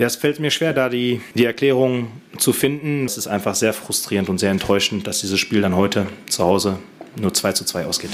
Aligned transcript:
Ja, 0.00 0.06
es 0.06 0.16
fällt 0.16 0.40
mir 0.40 0.50
schwer, 0.50 0.72
da 0.72 0.88
die, 0.88 1.20
die 1.34 1.44
Erklärung 1.44 2.10
zu 2.38 2.54
finden. 2.54 3.04
Es 3.04 3.18
ist 3.18 3.26
einfach 3.26 3.54
sehr 3.54 3.74
frustrierend 3.74 4.30
und 4.30 4.38
sehr 4.38 4.50
enttäuschend, 4.50 5.06
dass 5.06 5.20
dieses 5.20 5.38
Spiel 5.38 5.60
dann 5.60 5.76
heute 5.76 6.06
zu 6.26 6.42
Hause 6.42 6.78
nur 7.20 7.34
2 7.34 7.52
zu 7.52 7.66
2 7.66 7.84
ausgeht. 7.84 8.10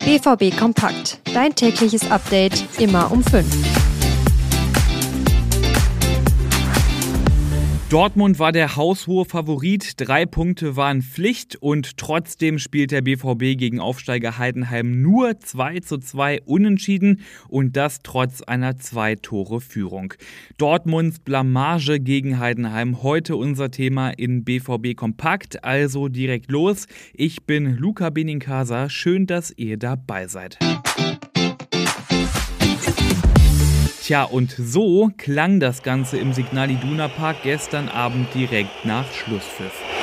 BVB 0.00 0.58
Kompakt. 0.58 1.20
Dein 1.32 1.54
tägliches 1.54 2.10
Update 2.10 2.64
immer 2.80 3.12
um 3.12 3.22
5. 3.22 3.95
Dortmund 7.88 8.40
war 8.40 8.50
der 8.50 8.74
haushohe 8.74 9.24
Favorit, 9.24 9.92
drei 9.98 10.26
Punkte 10.26 10.74
waren 10.74 11.02
Pflicht 11.02 11.54
und 11.54 11.96
trotzdem 11.98 12.58
spielt 12.58 12.90
der 12.90 13.00
BVB 13.00 13.56
gegen 13.56 13.78
Aufsteiger 13.78 14.38
Heidenheim 14.38 15.02
nur 15.02 15.38
2 15.38 15.78
zu 15.78 15.98
2 15.98 16.42
unentschieden 16.42 17.20
und 17.46 17.76
das 17.76 18.00
trotz 18.02 18.42
einer 18.42 18.76
Zwei-Tore-Führung. 18.76 20.14
Dortmunds 20.58 21.20
Blamage 21.20 22.00
gegen 22.00 22.40
Heidenheim, 22.40 23.04
heute 23.04 23.36
unser 23.36 23.70
Thema 23.70 24.10
in 24.10 24.42
BVB 24.42 24.96
Kompakt, 24.96 25.62
also 25.62 26.08
direkt 26.08 26.50
los. 26.50 26.88
Ich 27.14 27.44
bin 27.44 27.76
Luca 27.76 28.10
Benincasa, 28.10 28.88
schön, 28.88 29.28
dass 29.28 29.54
ihr 29.56 29.76
dabei 29.76 30.26
seid. 30.26 30.58
Tja, 34.06 34.22
und 34.22 34.54
so 34.56 35.10
klang 35.18 35.58
das 35.58 35.82
Ganze 35.82 36.16
im 36.16 36.32
Signal 36.32 36.70
Iduna 36.70 37.08
Park 37.08 37.38
gestern 37.42 37.88
Abend 37.88 38.32
direkt 38.34 38.84
nach 38.84 39.12
Schlusspfiff. 39.12 39.95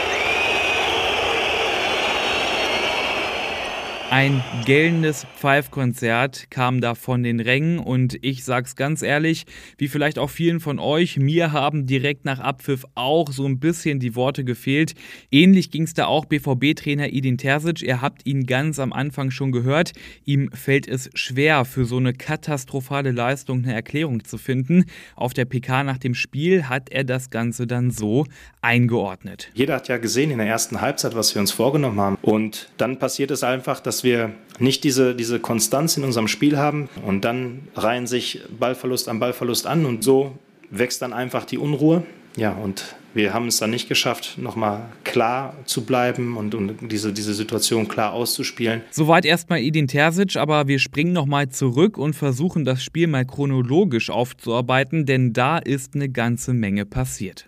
Ein 4.15 4.43
gellendes 4.67 5.25
Pfeifkonzert 5.37 6.51
kam 6.51 6.81
da 6.81 6.93
von 6.93 7.23
den 7.23 7.39
Rängen 7.39 7.79
und 7.79 8.15
ich 8.21 8.45
sag's 8.45 8.75
ganz 8.75 9.01
ehrlich, 9.01 9.47
wie 9.79 9.87
vielleicht 9.87 10.19
auch 10.19 10.29
vielen 10.29 10.59
von 10.59 10.77
euch, 10.77 11.17
mir 11.17 11.51
haben 11.51 11.87
direkt 11.87 12.23
nach 12.23 12.39
Abpfiff 12.39 12.85
auch 12.93 13.31
so 13.31 13.47
ein 13.47 13.59
bisschen 13.59 13.99
die 13.99 14.15
Worte 14.15 14.43
gefehlt. 14.43 14.93
Ähnlich 15.31 15.71
ging's 15.71 15.95
da 15.95 16.05
auch 16.05 16.25
BVB-Trainer 16.25 17.11
Edin 17.11 17.39
Terzic. 17.39 17.81
Ihr 17.81 18.03
habt 18.03 18.23
ihn 18.27 18.45
ganz 18.45 18.77
am 18.77 18.93
Anfang 18.93 19.31
schon 19.31 19.51
gehört. 19.51 19.93
Ihm 20.25 20.51
fällt 20.51 20.87
es 20.87 21.09
schwer, 21.15 21.65
für 21.65 21.85
so 21.85 21.97
eine 21.97 22.13
katastrophale 22.13 23.09
Leistung 23.09 23.63
eine 23.63 23.73
Erklärung 23.73 24.23
zu 24.23 24.37
finden. 24.37 24.85
Auf 25.15 25.33
der 25.33 25.45
PK 25.45 25.83
nach 25.83 25.97
dem 25.97 26.13
Spiel 26.13 26.69
hat 26.69 26.91
er 26.91 27.03
das 27.03 27.31
Ganze 27.31 27.65
dann 27.65 27.89
so 27.89 28.27
eingeordnet. 28.61 29.49
Jeder 29.55 29.73
hat 29.77 29.87
ja 29.87 29.97
gesehen 29.97 30.29
in 30.29 30.37
der 30.37 30.47
ersten 30.47 30.81
Halbzeit, 30.81 31.15
was 31.15 31.33
wir 31.33 31.39
uns 31.39 31.51
vorgenommen 31.51 31.99
haben. 31.99 32.17
Und 32.21 32.69
dann 32.77 32.99
passiert 32.99 33.31
es 33.31 33.43
einfach, 33.43 33.79
dass 33.79 34.02
wir 34.03 34.31
nicht 34.59 34.83
diese, 34.83 35.15
diese 35.15 35.39
Konstanz 35.39 35.97
in 35.97 36.03
unserem 36.03 36.27
Spiel 36.27 36.57
haben 36.57 36.89
und 37.05 37.25
dann 37.25 37.67
reihen 37.75 38.07
sich 38.07 38.41
Ballverlust 38.59 39.09
an 39.09 39.19
Ballverlust 39.19 39.67
an 39.67 39.85
und 39.85 40.03
so 40.03 40.37
wächst 40.69 41.01
dann 41.01 41.13
einfach 41.13 41.45
die 41.45 41.57
Unruhe. 41.57 42.03
Ja, 42.35 42.51
und 42.51 42.95
wir 43.13 43.33
haben 43.33 43.47
es 43.47 43.57
dann 43.57 43.69
nicht 43.69 43.87
geschafft, 43.87 44.39
nochmal 44.39 44.81
klar 45.03 45.53
zu 45.65 45.85
bleiben 45.85 46.35
und, 46.35 46.55
und, 46.55 46.91
diese, 46.91 47.13
diese 47.13 47.35
Situation 47.35 47.87
klar 47.87 48.11
auszuspielen. 48.11 48.81
Soweit 48.89 49.23
erstmal 49.23 49.59
Edin 49.59 49.87
Terzic, 49.87 50.35
aber 50.35 50.67
wir 50.67 50.79
springen 50.79 51.13
nochmal 51.13 51.49
zurück 51.49 51.99
und 51.99 52.15
versuchen 52.15 52.65
das 52.65 52.83
Spiel 52.83 53.05
mal 53.05 53.25
chronologisch 53.25 54.09
aufzuarbeiten, 54.09 55.05
denn 55.05 55.31
da 55.31 55.59
ist 55.59 55.93
eine 55.93 56.09
ganze 56.09 56.53
Menge 56.53 56.85
passiert. 56.85 57.45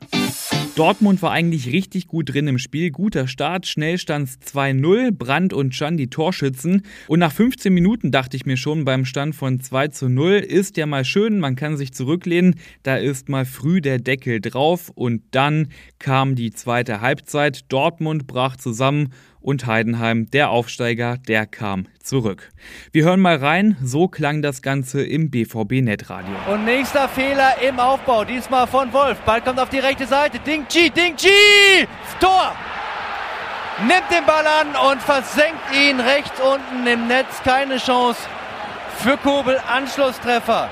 Dortmund 0.75 1.21
war 1.21 1.31
eigentlich 1.31 1.71
richtig 1.71 2.09
gut 2.09 2.33
drin 2.33 2.49
im 2.49 2.57
Spiel. 2.57 2.91
Guter 2.91 3.29
Start, 3.29 3.65
schnell 3.65 3.97
stand 3.97 4.27
2-0. 4.27 5.11
Brandt 5.11 5.53
und 5.53 5.73
Can 5.73 5.95
die 5.95 6.09
Torschützen. 6.09 6.81
Und 7.07 7.19
nach 7.19 7.31
15 7.31 7.73
Minuten 7.73 8.11
dachte 8.11 8.35
ich 8.35 8.45
mir 8.45 8.57
schon 8.57 8.83
beim 8.83 9.05
Stand 9.05 9.35
von 9.35 9.61
2 9.61 9.87
zu 9.87 10.09
0, 10.09 10.33
ist 10.33 10.75
ja 10.75 10.85
mal 10.85 11.05
schön, 11.05 11.39
man 11.39 11.55
kann 11.55 11.77
sich 11.77 11.93
zurücklehnen. 11.93 12.55
Da 12.83 12.97
ist 12.97 13.29
mal 13.29 13.45
früh 13.45 13.79
der 13.79 13.99
Deckel 13.99 14.41
drauf. 14.41 14.91
Und 14.93 15.21
dann 15.31 15.69
kam 15.97 16.35
die 16.35 16.51
zweite 16.51 16.99
Halbzeit. 16.99 17.71
Dortmund 17.71 18.27
brach 18.27 18.57
zusammen 18.57 19.13
und 19.45 19.67
Heidenheim, 19.67 20.29
der 20.31 20.49
Aufsteiger, 20.49 21.17
der 21.17 21.45
kam 21.45 21.85
zurück. 22.01 22.51
Wir 22.91 23.05
hören 23.05 23.19
mal 23.19 23.37
rein, 23.37 23.77
so 23.83 24.07
klang 24.07 24.41
das 24.41 24.63
Ganze 24.63 25.03
im 25.03 25.29
BVB 25.29 25.83
Netradio. 25.83 26.33
Und 26.51 26.65
nächster 26.65 27.07
Fehler 27.07 27.55
im 27.61 27.79
Aufbau, 27.79 28.25
diesmal 28.25 28.65
von 28.65 28.91
Wolf. 28.91 29.19
Ball 29.19 29.41
kommt 29.41 29.59
auf 29.59 29.69
die 29.69 29.79
rechte 29.79 30.07
Seite. 30.07 30.39
Ding 30.39 30.65
Chi, 30.67 30.89
Ding 30.89 31.15
Chi! 31.15 31.87
Tor! 32.19 32.55
Nimmt 33.81 34.09
den 34.09 34.25
Ball 34.25 34.45
an 34.47 34.91
und 34.91 35.01
versenkt 35.01 35.61
ihn 35.73 35.99
rechts 35.99 36.39
unten 36.39 36.87
im 36.87 37.07
Netz. 37.07 37.43
Keine 37.43 37.77
Chance 37.77 38.21
für 38.97 39.17
Kobel. 39.17 39.59
Anschlusstreffer. 39.67 40.71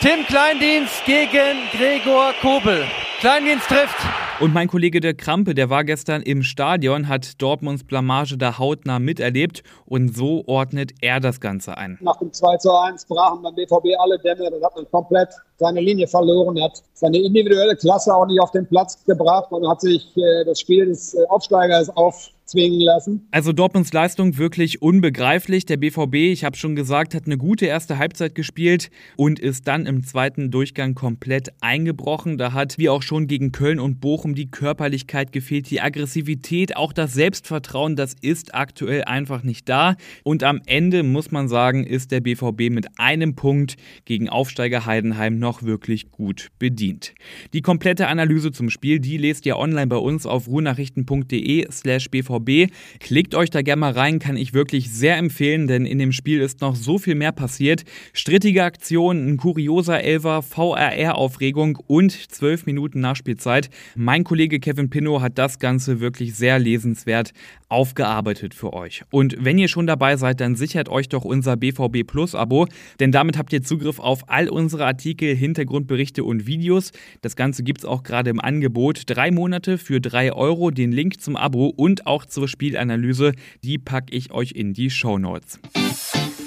Tim 0.00 0.24
Kleindienst 0.26 1.04
gegen 1.06 1.56
Gregor 1.72 2.34
Kobel. 2.40 2.86
Kleindienst 3.20 3.66
trifft. 3.66 3.96
Und 4.40 4.52
mein 4.52 4.66
Kollege 4.66 4.98
der 4.98 5.14
Krampe, 5.14 5.54
der 5.54 5.70
war 5.70 5.84
gestern 5.84 6.20
im 6.20 6.42
Stadion, 6.42 7.06
hat 7.06 7.40
Dortmunds 7.40 7.84
Blamage 7.84 8.36
da 8.36 8.58
hautnah 8.58 8.98
miterlebt 8.98 9.62
und 9.86 10.14
so 10.14 10.42
ordnet 10.48 10.92
er 11.00 11.20
das 11.20 11.40
Ganze 11.40 11.78
ein. 11.78 11.98
Nach 12.00 12.18
dem 12.18 12.32
2 12.32 12.56
zu 12.56 12.76
1 12.76 13.06
brachen 13.06 13.42
beim 13.42 13.54
BVB 13.54 13.96
alle 13.96 14.18
Dämme, 14.18 14.50
das 14.50 14.60
hat 14.60 14.74
man 14.74 14.90
komplett 14.90 15.28
seine 15.56 15.80
Linie 15.80 16.06
verloren, 16.06 16.56
er 16.56 16.64
hat 16.64 16.82
seine 16.94 17.18
individuelle 17.18 17.76
Klasse 17.76 18.14
auch 18.14 18.26
nicht 18.26 18.40
auf 18.40 18.50
den 18.50 18.66
Platz 18.66 19.04
gebracht 19.04 19.50
und 19.52 19.68
hat 19.68 19.80
sich 19.80 20.16
äh, 20.16 20.44
das 20.44 20.60
Spiel 20.60 20.86
des 20.86 21.14
äh, 21.14 21.24
Aufsteigers 21.28 21.90
auf 21.96 22.30
zwingen 22.44 22.80
lassen. 22.80 23.26
Also 23.30 23.52
Dortmunds 23.52 23.92
Leistung 23.92 24.36
wirklich 24.38 24.82
unbegreiflich. 24.82 25.66
Der 25.66 25.76
BVB, 25.76 26.14
ich 26.14 26.44
habe 26.44 26.56
schon 26.56 26.76
gesagt, 26.76 27.14
hat 27.14 27.26
eine 27.26 27.38
gute 27.38 27.66
erste 27.66 27.98
Halbzeit 27.98 28.34
gespielt 28.34 28.90
und 29.16 29.38
ist 29.38 29.66
dann 29.66 29.86
im 29.86 30.04
zweiten 30.04 30.50
Durchgang 30.50 30.94
komplett 30.94 31.52
eingebrochen. 31.60 32.38
Da 32.38 32.52
hat 32.52 32.78
wie 32.78 32.88
auch 32.88 33.02
schon 33.02 33.26
gegen 33.26 33.52
Köln 33.52 33.80
und 33.80 34.00
Bochum 34.00 34.34
die 34.34 34.50
Körperlichkeit 34.50 35.32
gefehlt, 35.32 35.70
die 35.70 35.80
Aggressivität, 35.80 36.76
auch 36.76 36.92
das 36.92 37.14
Selbstvertrauen, 37.14 37.96
das 37.96 38.14
ist 38.20 38.54
aktuell 38.54 39.04
einfach 39.04 39.42
nicht 39.42 39.68
da. 39.68 39.96
Und 40.22 40.42
am 40.42 40.60
Ende 40.66 41.02
muss 41.02 41.30
man 41.30 41.48
sagen, 41.48 41.84
ist 41.84 42.10
der 42.10 42.20
BVB 42.20 42.70
mit 42.70 42.86
einem 42.98 43.34
Punkt 43.34 43.76
gegen 44.04 44.28
Aufsteiger 44.28 44.86
Heidenheim 44.86 45.38
noch 45.44 45.62
wirklich 45.62 46.10
gut 46.10 46.48
bedient. 46.58 47.14
Die 47.52 47.60
komplette 47.60 48.08
Analyse 48.08 48.50
zum 48.50 48.70
Spiel, 48.70 48.98
die 48.98 49.18
lest 49.18 49.44
ihr 49.44 49.58
online 49.58 49.88
bei 49.88 49.98
uns 49.98 50.24
auf 50.24 50.48
ruhnachrichten.de 50.48 51.70
slash 51.70 52.08
bvb. 52.08 52.70
Klickt 52.98 53.34
euch 53.34 53.50
da 53.50 53.60
gerne 53.60 53.80
mal 53.80 53.92
rein, 53.92 54.20
kann 54.20 54.38
ich 54.38 54.54
wirklich 54.54 54.90
sehr 54.90 55.18
empfehlen, 55.18 55.66
denn 55.66 55.84
in 55.84 55.98
dem 55.98 56.12
Spiel 56.12 56.40
ist 56.40 56.62
noch 56.62 56.76
so 56.76 56.96
viel 56.96 57.14
mehr 57.14 57.32
passiert. 57.32 57.84
Strittige 58.14 58.64
Aktionen, 58.64 59.28
ein 59.28 59.36
kurioser 59.36 60.02
Elfer, 60.02 60.40
VRR-Aufregung 60.40 61.76
und 61.86 62.12
zwölf 62.12 62.64
Minuten 62.64 63.00
Nachspielzeit. 63.00 63.68
Mein 63.96 64.24
Kollege 64.24 64.60
Kevin 64.60 64.88
Pinnow 64.88 65.20
hat 65.20 65.36
das 65.36 65.58
Ganze 65.58 66.00
wirklich 66.00 66.34
sehr 66.34 66.58
lesenswert 66.58 67.32
aufgearbeitet 67.68 68.54
für 68.54 68.72
euch. 68.72 69.02
Und 69.10 69.36
wenn 69.40 69.58
ihr 69.58 69.68
schon 69.68 69.86
dabei 69.86 70.16
seid, 70.16 70.40
dann 70.40 70.54
sichert 70.54 70.88
euch 70.88 71.08
doch 71.08 71.24
unser 71.24 71.56
BVB 71.56 72.06
Plus 72.06 72.34
Abo, 72.34 72.66
denn 73.00 73.12
damit 73.12 73.36
habt 73.36 73.52
ihr 73.52 73.62
Zugriff 73.62 73.98
auf 73.98 74.30
all 74.30 74.48
unsere 74.48 74.86
Artikel, 74.86 75.33
Hintergrundberichte 75.34 76.24
und 76.24 76.46
Videos. 76.46 76.92
Das 77.20 77.36
Ganze 77.36 77.62
gibt 77.62 77.80
es 77.80 77.84
auch 77.84 78.02
gerade 78.02 78.30
im 78.30 78.40
Angebot. 78.40 79.02
Drei 79.06 79.30
Monate 79.30 79.78
für 79.78 80.00
drei 80.00 80.32
Euro. 80.32 80.70
Den 80.70 80.92
Link 80.92 81.20
zum 81.20 81.36
Abo 81.36 81.66
und 81.68 82.06
auch 82.06 82.24
zur 82.26 82.48
Spielanalyse, 82.48 83.32
die 83.62 83.78
packe 83.78 84.14
ich 84.14 84.32
euch 84.32 84.52
in 84.52 84.72
die 84.72 84.90
Show 84.90 85.18
Notes. 85.18 85.60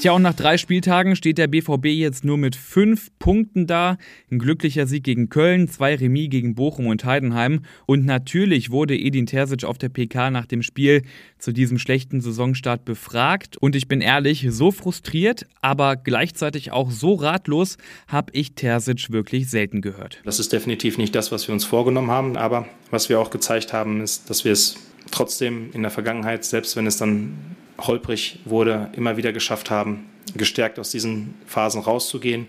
Tja, 0.07 0.13
und 0.13 0.21
nach 0.21 0.35
drei 0.35 0.57
Spieltagen 0.57 1.17
steht 1.17 1.37
der 1.37 1.47
BVB 1.47 1.87
jetzt 1.87 2.23
nur 2.23 2.37
mit 2.37 2.55
fünf 2.55 3.09
Punkten 3.19 3.67
da. 3.67 3.97
Ein 4.31 4.39
glücklicher 4.39 4.87
Sieg 4.87 5.03
gegen 5.03 5.27
Köln, 5.27 5.67
zwei 5.67 5.95
Remis 5.95 6.29
gegen 6.29 6.55
Bochum 6.55 6.87
und 6.87 7.03
Heidenheim. 7.03 7.65
Und 7.87 8.05
natürlich 8.05 8.71
wurde 8.71 8.97
Edin 8.97 9.25
Terzic 9.25 9.65
auf 9.65 9.77
der 9.77 9.89
PK 9.89 10.31
nach 10.31 10.45
dem 10.45 10.63
Spiel 10.63 11.01
zu 11.39 11.51
diesem 11.51 11.77
schlechten 11.77 12.21
Saisonstart 12.21 12.85
befragt. 12.85 13.57
Und 13.57 13.75
ich 13.75 13.89
bin 13.89 13.99
ehrlich, 13.99 14.47
so 14.49 14.71
frustriert, 14.71 15.45
aber 15.59 15.97
gleichzeitig 15.97 16.71
auch 16.71 16.89
so 16.89 17.15
ratlos 17.15 17.75
habe 18.07 18.31
ich 18.31 18.53
Terzic 18.53 19.11
wirklich 19.11 19.49
selten 19.49 19.81
gehört. 19.81 20.21
Das 20.23 20.39
ist 20.39 20.53
definitiv 20.53 20.97
nicht 20.97 21.15
das, 21.15 21.33
was 21.33 21.49
wir 21.49 21.53
uns 21.53 21.65
vorgenommen 21.65 22.11
haben. 22.11 22.37
Aber 22.37 22.65
was 22.91 23.09
wir 23.09 23.19
auch 23.19 23.29
gezeigt 23.29 23.73
haben, 23.73 23.99
ist, 23.99 24.29
dass 24.29 24.45
wir 24.45 24.53
es 24.53 24.77
trotzdem 25.11 25.69
in 25.73 25.81
der 25.81 25.91
Vergangenheit, 25.91 26.45
selbst 26.45 26.77
wenn 26.77 26.87
es 26.87 26.95
dann 26.95 27.57
holprig 27.79 28.39
wurde, 28.45 28.89
immer 28.93 29.17
wieder 29.17 29.33
geschafft 29.33 29.69
haben, 29.69 30.05
gestärkt 30.35 30.79
aus 30.79 30.91
diesen 30.91 31.35
Phasen 31.45 31.81
rauszugehen. 31.81 32.47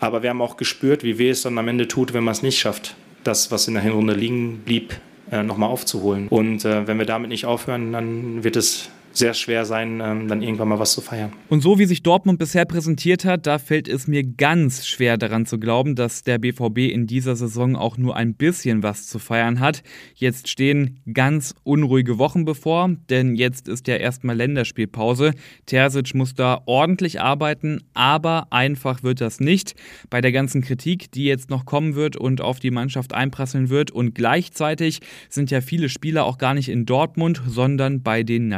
Aber 0.00 0.22
wir 0.22 0.30
haben 0.30 0.42
auch 0.42 0.56
gespürt, 0.56 1.04
wie 1.04 1.18
weh 1.18 1.30
es 1.30 1.42
dann 1.42 1.58
am 1.58 1.68
Ende 1.68 1.88
tut, 1.88 2.12
wenn 2.12 2.24
man 2.24 2.32
es 2.32 2.42
nicht 2.42 2.58
schafft, 2.58 2.96
das, 3.24 3.50
was 3.50 3.68
in 3.68 3.74
der 3.74 3.82
Hinrunde 3.82 4.14
liegen 4.14 4.58
blieb, 4.64 4.98
äh, 5.30 5.42
nochmal 5.42 5.70
aufzuholen. 5.70 6.28
Und 6.28 6.64
äh, 6.64 6.86
wenn 6.86 6.98
wir 6.98 7.06
damit 7.06 7.28
nicht 7.28 7.46
aufhören, 7.46 7.92
dann 7.92 8.42
wird 8.42 8.56
es 8.56 8.90
sehr 9.12 9.34
schwer 9.34 9.64
sein, 9.64 10.00
ähm, 10.02 10.28
dann 10.28 10.42
irgendwann 10.42 10.68
mal 10.68 10.78
was 10.78 10.92
zu 10.92 11.00
feiern. 11.00 11.32
Und 11.48 11.62
so 11.62 11.78
wie 11.78 11.84
sich 11.84 12.02
Dortmund 12.02 12.38
bisher 12.38 12.64
präsentiert 12.64 13.24
hat, 13.24 13.46
da 13.46 13.58
fällt 13.58 13.88
es 13.88 14.06
mir 14.06 14.24
ganz 14.24 14.86
schwer 14.86 15.18
daran 15.18 15.46
zu 15.46 15.58
glauben, 15.58 15.94
dass 15.94 16.22
der 16.22 16.38
BVB 16.38 16.78
in 16.92 17.06
dieser 17.06 17.36
Saison 17.36 17.76
auch 17.76 17.98
nur 17.98 18.16
ein 18.16 18.34
bisschen 18.34 18.82
was 18.82 19.06
zu 19.06 19.18
feiern 19.18 19.60
hat. 19.60 19.82
Jetzt 20.14 20.48
stehen 20.48 21.00
ganz 21.12 21.54
unruhige 21.62 22.18
Wochen 22.18 22.44
bevor, 22.44 22.90
denn 23.10 23.34
jetzt 23.34 23.68
ist 23.68 23.86
ja 23.88 23.96
erstmal 23.96 24.36
Länderspielpause. 24.36 25.32
Terzic 25.66 26.14
muss 26.14 26.34
da 26.34 26.62
ordentlich 26.66 27.20
arbeiten, 27.20 27.82
aber 27.94 28.46
einfach 28.50 29.02
wird 29.02 29.20
das 29.20 29.40
nicht. 29.40 29.74
Bei 30.10 30.20
der 30.20 30.32
ganzen 30.32 30.62
Kritik, 30.62 31.10
die 31.12 31.24
jetzt 31.24 31.50
noch 31.50 31.64
kommen 31.66 31.94
wird 31.94 32.16
und 32.16 32.40
auf 32.40 32.60
die 32.60 32.70
Mannschaft 32.70 33.14
einprasseln 33.14 33.68
wird 33.68 33.90
und 33.90 34.14
gleichzeitig 34.14 35.00
sind 35.28 35.50
ja 35.50 35.60
viele 35.60 35.88
Spieler 35.88 36.24
auch 36.24 36.38
gar 36.38 36.54
nicht 36.54 36.68
in 36.68 36.86
Dortmund, 36.86 37.42
sondern 37.46 38.02
bei 38.02 38.22
den 38.22 38.48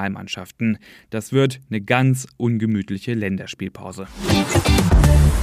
Nationalmannschaften. 0.00 0.78
Das 1.10 1.32
wird 1.32 1.60
eine 1.70 1.80
ganz 1.80 2.26
ungemütliche 2.36 3.14
Länderspielpause. 3.14 4.06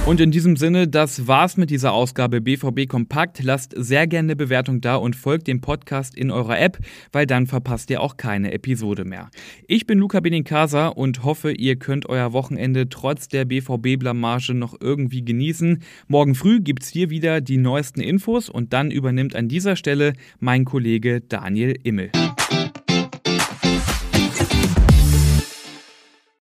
Und 0.06 0.20
in 0.22 0.30
diesem 0.30 0.56
Sinne, 0.56 0.88
das 0.88 1.26
war's 1.26 1.58
mit 1.58 1.68
dieser 1.68 1.92
Ausgabe 1.92 2.40
BVB 2.40 2.88
Kompakt. 2.88 3.42
Lasst 3.42 3.74
sehr 3.76 4.06
gerne 4.06 4.28
eine 4.28 4.36
Bewertung 4.36 4.80
da 4.80 4.96
und 4.96 5.16
folgt 5.16 5.48
dem 5.48 5.60
Podcast 5.60 6.16
in 6.16 6.30
eurer 6.30 6.58
App, 6.58 6.78
weil 7.12 7.26
dann 7.26 7.46
verpasst 7.46 7.90
ihr 7.90 8.00
auch 8.00 8.16
keine 8.16 8.52
Episode 8.52 9.04
mehr. 9.04 9.28
Ich 9.66 9.86
bin 9.86 9.98
Luca 9.98 10.20
Benincasa 10.20 10.88
und 10.88 11.24
hoffe, 11.24 11.52
ihr 11.52 11.76
könnt 11.76 12.08
euer 12.08 12.32
Wochenende 12.32 12.88
trotz 12.88 13.28
der 13.28 13.44
BVB-Blamage 13.44 14.54
noch 14.54 14.74
irgendwie 14.80 15.24
genießen. 15.24 15.82
Morgen 16.06 16.34
früh 16.34 16.60
gibt's 16.60 16.88
hier 16.88 17.10
wieder 17.10 17.42
die 17.42 17.58
neuesten 17.58 18.00
Infos 18.00 18.48
und 18.48 18.72
dann 18.72 18.90
übernimmt 18.90 19.36
an 19.36 19.48
dieser 19.48 19.76
Stelle 19.76 20.14
mein 20.40 20.64
Kollege 20.64 21.20
Daniel 21.20 21.78
Immel. 21.82 22.10